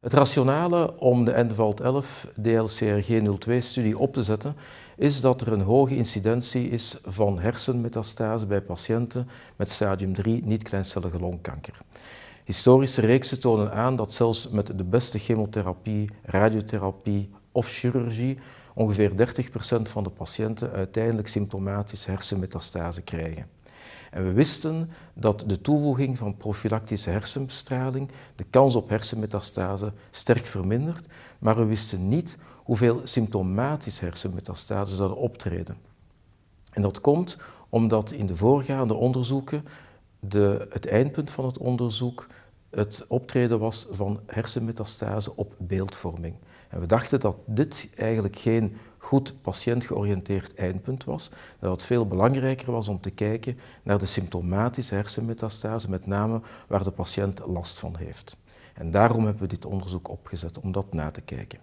Het 0.00 0.12
rationale 0.12 0.98
om 0.98 1.24
de 1.24 1.44
NVALT 1.44 1.80
11 1.80 2.26
DLCRG02-studie 2.40 3.98
op 3.98 4.12
te 4.12 4.22
zetten 4.22 4.56
is 4.96 5.20
dat 5.20 5.40
er 5.40 5.52
een 5.52 5.60
hoge 5.60 5.96
incidentie 5.96 6.68
is 6.68 6.98
van 7.04 7.38
hersenmetastase 7.38 8.46
bij 8.46 8.60
patiënten 8.60 9.28
met 9.56 9.70
stadium 9.70 10.14
3 10.14 10.44
niet-kleincellige 10.44 11.18
longkanker. 11.18 11.80
Historische 12.44 13.00
reeksen 13.00 13.40
tonen 13.40 13.72
aan 13.72 13.96
dat 13.96 14.12
zelfs 14.12 14.48
met 14.48 14.78
de 14.78 14.84
beste 14.84 15.18
chemotherapie, 15.18 16.10
radiotherapie 16.22 17.30
of 17.52 17.68
chirurgie 17.68 18.38
ongeveer 18.74 19.10
30% 19.10 19.82
van 19.82 20.02
de 20.02 20.10
patiënten 20.10 20.72
uiteindelijk 20.72 21.28
symptomatische 21.28 22.10
hersenmetastase 22.10 23.02
krijgen. 23.02 23.57
En 24.10 24.24
we 24.24 24.32
wisten 24.32 24.90
dat 25.14 25.44
de 25.46 25.60
toevoeging 25.60 26.18
van 26.18 26.36
profilactische 26.36 27.10
hersenbestraling 27.10 28.10
de 28.36 28.44
kans 28.50 28.76
op 28.76 28.88
hersenmetastase 28.88 29.92
sterk 30.10 30.46
vermindert, 30.46 31.06
maar 31.38 31.56
we 31.56 31.64
wisten 31.64 32.08
niet 32.08 32.36
hoeveel 32.56 33.00
symptomatische 33.04 34.04
hersenmetastase 34.04 34.96
zouden 34.96 35.18
optreden. 35.18 35.76
En 36.72 36.82
dat 36.82 37.00
komt 37.00 37.38
omdat 37.68 38.10
in 38.10 38.26
de 38.26 38.36
voorgaande 38.36 38.94
onderzoeken 38.94 39.64
de, 40.20 40.66
het 40.70 40.86
eindpunt 40.86 41.30
van 41.30 41.44
het 41.44 41.58
onderzoek 41.58 42.26
het 42.70 43.04
optreden 43.08 43.58
was 43.58 43.86
van 43.90 44.20
hersenmetastase 44.26 45.36
op 45.36 45.54
beeldvorming. 45.58 46.34
En 46.68 46.80
we 46.80 46.86
dachten 46.86 47.20
dat 47.20 47.36
dit 47.46 47.88
eigenlijk 47.96 48.36
geen 48.36 48.76
goed 49.08 49.34
patiëntgeoriënteerd 49.42 50.54
eindpunt 50.54 51.04
was, 51.04 51.30
dat 51.58 51.70
het 51.70 51.82
veel 51.82 52.06
belangrijker 52.06 52.72
was 52.72 52.88
om 52.88 53.00
te 53.00 53.10
kijken 53.10 53.58
naar 53.82 53.98
de 53.98 54.06
symptomatische 54.06 54.94
hersenmetastase, 54.94 55.90
met 55.90 56.06
name 56.06 56.40
waar 56.66 56.84
de 56.84 56.90
patiënt 56.90 57.40
last 57.46 57.78
van 57.78 57.96
heeft. 57.96 58.36
En 58.74 58.90
daarom 58.90 59.24
hebben 59.24 59.42
we 59.42 59.48
dit 59.48 59.64
onderzoek 59.64 60.08
opgezet, 60.08 60.58
om 60.58 60.72
dat 60.72 60.92
na 60.92 61.10
te 61.10 61.20
kijken. 61.20 61.58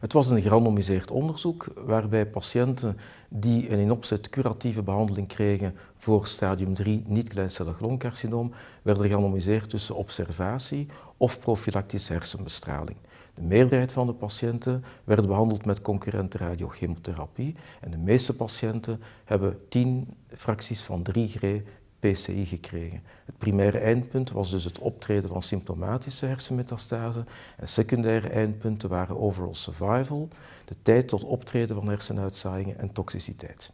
Het 0.00 0.12
was 0.12 0.30
een 0.30 0.42
gerandomiseerd 0.42 1.10
onderzoek 1.10 1.66
waarbij 1.84 2.26
patiënten 2.26 2.98
die 3.28 3.72
een 3.72 3.78
in 3.78 3.90
opzet 3.90 4.28
curatieve 4.28 4.82
behandeling 4.82 5.28
kregen 5.28 5.74
voor 5.96 6.26
stadium 6.26 6.74
3 6.74 7.02
niet-kleincellig 7.06 7.80
longcarcinoom, 7.80 8.52
werden 8.82 9.06
gerandomiseerd 9.06 9.70
tussen 9.70 9.94
observatie 9.94 10.88
of 11.16 11.38
profilactische 11.38 12.12
hersenbestraling. 12.12 12.96
De 13.34 13.42
meerderheid 13.42 13.92
van 13.92 14.06
de 14.06 14.12
patiënten 14.12 14.84
werden 15.04 15.26
behandeld 15.26 15.64
met 15.64 15.82
concurrente 15.82 16.38
radiochemotherapie 16.38 17.54
en 17.80 17.90
de 17.90 17.96
meeste 17.96 18.36
patiënten 18.36 19.00
hebben 19.24 19.58
10 19.68 20.14
fracties 20.28 20.82
van 20.82 21.02
3 21.02 21.28
Gray 21.28 21.64
PCI 22.00 22.46
gekregen. 22.46 23.02
Het 23.24 23.38
primaire 23.38 23.78
eindpunt 23.78 24.30
was 24.30 24.50
dus 24.50 24.64
het 24.64 24.78
optreden 24.78 25.30
van 25.30 25.42
symptomatische 25.42 26.26
hersenmetastase 26.26 27.24
en 27.56 27.68
secundaire 27.68 28.28
eindpunten 28.28 28.88
waren 28.88 29.20
overall 29.20 29.54
survival, 29.54 30.28
de 30.64 30.74
tijd 30.82 31.08
tot 31.08 31.24
optreden 31.24 31.76
van 31.76 31.88
hersenuitzaaiingen 31.88 32.78
en 32.78 32.92
toxiciteit. 32.92 33.72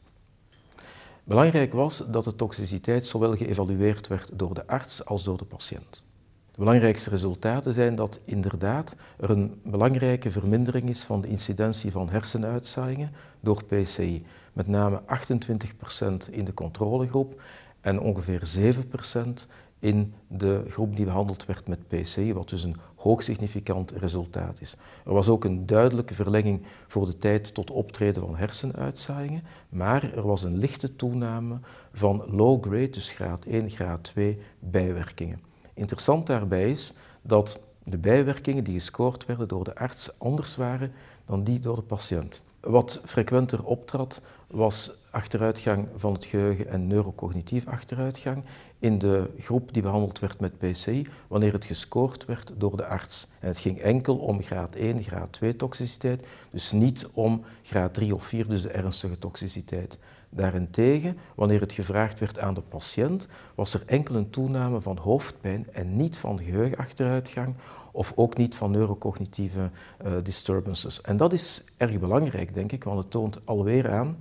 Belangrijk 1.24 1.72
was 1.72 2.02
dat 2.06 2.24
de 2.24 2.36
toxiciteit 2.36 3.06
zowel 3.06 3.36
geëvalueerd 3.36 4.06
werd 4.06 4.30
door 4.32 4.54
de 4.54 4.66
arts 4.66 5.04
als 5.04 5.24
door 5.24 5.38
de 5.38 5.44
patiënt. 5.44 6.04
De 6.50 6.62
belangrijkste 6.62 7.10
resultaten 7.10 7.74
zijn 7.74 7.94
dat 7.94 8.18
inderdaad 8.24 8.96
er 9.16 9.30
een 9.30 9.60
belangrijke 9.64 10.30
vermindering 10.30 10.88
is 10.88 11.04
van 11.04 11.20
de 11.20 11.28
incidentie 11.28 11.92
van 11.92 12.08
hersenuitzaaiingen 12.08 13.12
door 13.40 13.64
PCI. 13.64 14.26
Met 14.52 14.66
name 14.66 15.00
28% 15.00 16.30
in 16.30 16.44
de 16.44 16.54
controlegroep 16.54 17.40
en 17.86 18.00
ongeveer 18.00 18.42
7% 18.58 19.46
in 19.78 20.14
de 20.28 20.64
groep 20.68 20.96
die 20.96 21.04
behandeld 21.04 21.46
werd 21.46 21.68
met 21.68 21.88
PCI, 21.88 22.34
wat 22.34 22.48
dus 22.48 22.64
een 22.64 22.76
hoog 22.94 23.22
significant 23.22 23.90
resultaat 23.90 24.60
is. 24.60 24.76
Er 25.04 25.12
was 25.12 25.28
ook 25.28 25.44
een 25.44 25.66
duidelijke 25.66 26.14
verlenging 26.14 26.62
voor 26.86 27.06
de 27.06 27.18
tijd 27.18 27.54
tot 27.54 27.70
optreden 27.70 28.22
van 28.22 28.36
hersenuitzaaiingen, 28.36 29.42
maar 29.68 30.12
er 30.14 30.26
was 30.26 30.42
een 30.42 30.58
lichte 30.58 30.96
toename 30.96 31.58
van 31.92 32.24
low 32.30 32.62
grade, 32.62 32.90
dus 32.90 33.10
graad 33.10 33.44
1, 33.44 33.70
graad 33.70 34.04
2 34.04 34.38
bijwerkingen. 34.58 35.40
Interessant 35.74 36.26
daarbij 36.26 36.70
is 36.70 36.92
dat 37.22 37.60
de 37.84 37.98
bijwerkingen 37.98 38.64
die 38.64 38.74
gescoord 38.74 39.26
werden 39.26 39.48
door 39.48 39.64
de 39.64 39.74
arts 39.74 40.18
anders 40.18 40.56
waren 40.56 40.92
dan 41.24 41.44
die 41.44 41.60
door 41.60 41.76
de 41.76 41.82
patiënt. 41.82 42.42
Wat 42.60 43.00
frequenter 43.04 43.64
optrad 43.64 44.20
was 44.46 44.90
achteruitgang 45.10 45.88
van 45.94 46.12
het 46.12 46.24
geheugen 46.24 46.68
en 46.68 46.86
neurocognitief 46.86 47.66
achteruitgang 47.66 48.44
in 48.78 48.98
de 48.98 49.30
groep 49.38 49.72
die 49.72 49.82
behandeld 49.82 50.18
werd 50.18 50.40
met 50.40 50.58
PCI 50.58 51.06
wanneer 51.28 51.52
het 51.52 51.64
gescoord 51.64 52.24
werd 52.24 52.52
door 52.56 52.76
de 52.76 52.86
arts. 52.86 53.28
En 53.40 53.48
het 53.48 53.58
ging 53.58 53.78
enkel 53.78 54.16
om 54.16 54.42
graad 54.42 54.74
1, 54.74 55.02
graad 55.02 55.32
2 55.32 55.56
toxiciteit, 55.56 56.26
dus 56.50 56.72
niet 56.72 57.06
om 57.12 57.44
graad 57.62 57.94
3 57.94 58.14
of 58.14 58.24
4, 58.24 58.48
dus 58.48 58.62
de 58.62 58.70
ernstige 58.70 59.18
toxiciteit. 59.18 59.98
Daarentegen, 60.28 61.18
wanneer 61.34 61.60
het 61.60 61.72
gevraagd 61.72 62.18
werd 62.18 62.38
aan 62.38 62.54
de 62.54 62.60
patiënt, 62.60 63.26
was 63.54 63.74
er 63.74 63.82
enkel 63.86 64.14
een 64.14 64.30
toename 64.30 64.80
van 64.80 64.96
hoofdpijn 64.96 65.66
en 65.72 65.96
niet 65.96 66.16
van 66.16 66.38
geheugenachteruitgang 66.38 67.54
of 67.92 68.12
ook 68.16 68.36
niet 68.36 68.54
van 68.54 68.70
neurocognitieve 68.70 69.70
uh, 70.06 70.12
disturbances. 70.22 71.00
En 71.00 71.16
dat 71.16 71.32
is 71.32 71.64
erg 71.76 71.98
belangrijk, 71.98 72.54
denk 72.54 72.72
ik, 72.72 72.84
want 72.84 72.98
het 72.98 73.10
toont 73.10 73.46
alweer 73.46 73.92
aan 73.92 74.16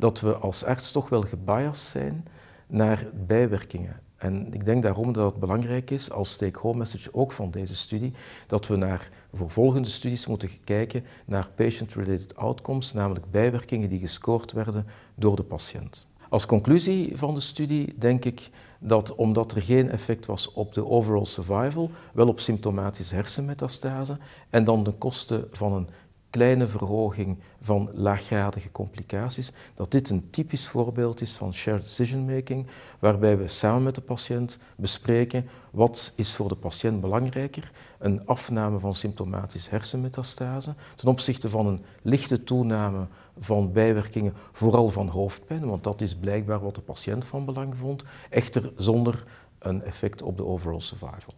dat 0.00 0.20
we 0.20 0.36
als 0.36 0.64
arts 0.64 0.90
toch 0.90 1.08
wel 1.08 1.22
gebiased 1.22 1.88
zijn 1.88 2.26
naar 2.66 3.06
bijwerkingen. 3.26 4.00
En 4.16 4.54
ik 4.54 4.64
denk 4.64 4.82
daarom 4.82 5.12
dat 5.12 5.30
het 5.30 5.40
belangrijk 5.40 5.90
is, 5.90 6.10
als 6.10 6.36
take-home 6.36 6.78
message 6.78 7.14
ook 7.14 7.32
van 7.32 7.50
deze 7.50 7.74
studie, 7.74 8.12
dat 8.46 8.66
we 8.66 8.76
naar 8.76 9.08
voor 9.34 9.50
volgende 9.50 9.88
studies 9.88 10.26
moeten 10.26 10.50
kijken 10.64 11.04
naar 11.24 11.48
patient-related 11.54 12.36
outcomes, 12.36 12.92
namelijk 12.92 13.30
bijwerkingen 13.30 13.88
die 13.88 13.98
gescoord 13.98 14.52
werden 14.52 14.86
door 15.14 15.36
de 15.36 15.42
patiënt. 15.42 16.06
Als 16.28 16.46
conclusie 16.46 17.16
van 17.16 17.34
de 17.34 17.40
studie 17.40 17.94
denk 17.98 18.24
ik 18.24 18.50
dat 18.78 19.14
omdat 19.14 19.52
er 19.52 19.62
geen 19.62 19.90
effect 19.90 20.26
was 20.26 20.52
op 20.52 20.74
de 20.74 20.86
overall 20.86 21.24
survival, 21.24 21.90
wel 22.12 22.28
op 22.28 22.40
symptomatische 22.40 23.14
hersenmetastase 23.14 24.18
en 24.50 24.64
dan 24.64 24.82
de 24.82 24.92
kosten 24.92 25.48
van 25.50 25.72
een 25.72 25.88
kleine 26.30 26.66
verhoging 26.66 27.38
van 27.60 27.90
laaggradige 27.92 28.72
complicaties, 28.72 29.52
dat 29.74 29.90
dit 29.90 30.10
een 30.10 30.30
typisch 30.30 30.68
voorbeeld 30.68 31.20
is 31.20 31.32
van 31.32 31.54
shared 31.54 31.82
decision 31.82 32.24
making, 32.34 32.66
waarbij 32.98 33.38
we 33.38 33.48
samen 33.48 33.82
met 33.82 33.94
de 33.94 34.00
patiënt 34.00 34.58
bespreken 34.76 35.48
wat 35.70 36.12
is 36.14 36.34
voor 36.34 36.48
de 36.48 36.54
patiënt 36.54 37.00
belangrijker, 37.00 37.72
een 37.98 38.26
afname 38.26 38.78
van 38.78 38.94
symptomatische 38.94 39.70
hersenmetastase 39.70 40.74
ten 40.96 41.08
opzichte 41.08 41.48
van 41.48 41.66
een 41.66 41.84
lichte 42.02 42.44
toename 42.44 43.06
van 43.38 43.72
bijwerkingen, 43.72 44.34
vooral 44.52 44.88
van 44.88 45.08
hoofdpijn, 45.08 45.66
want 45.66 45.84
dat 45.84 46.00
is 46.00 46.14
blijkbaar 46.16 46.60
wat 46.60 46.74
de 46.74 46.80
patiënt 46.80 47.24
van 47.24 47.44
belang 47.44 47.76
vond, 47.76 48.04
echter 48.30 48.72
zonder 48.76 49.24
een 49.58 49.82
effect 49.82 50.22
op 50.22 50.36
de 50.36 50.44
overall 50.44 50.80
survival. 50.80 51.34